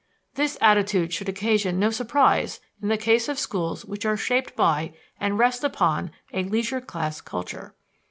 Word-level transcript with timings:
This 0.33 0.57
attitude 0.61 1.13
should 1.13 1.29
occasion 1.29 1.77
no 1.77 1.91
surprise 1.91 2.59
in 2.81 2.87
the 2.87 2.97
case 2.97 3.29
of 3.29 3.37
schools 3.37 3.85
which 3.85 4.03
are 4.03 4.17
shaped 4.17 4.55
by 4.55 4.95
and 5.19 5.37
rest 5.37 5.63
upon 5.63 6.09
a 6.33 6.41
leisure 6.43 6.81
class 6.81 7.21
culture. 7.21 7.75